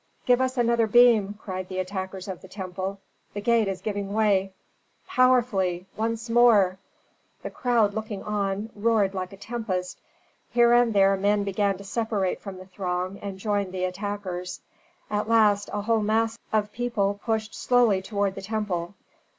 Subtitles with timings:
[0.25, 2.99] "Give us another beam!" cried the attackers of the temple.
[3.35, 4.51] "The gate is giving way!"
[5.07, 5.85] "Powerfully!
[5.95, 6.79] Once more!"
[7.43, 10.01] The crowd looking on roared like a tempest.
[10.49, 14.61] Here and there men began to separate from the throng and join the attackers.
[15.11, 18.95] At last a whole mass of people pushed slowly toward the temple.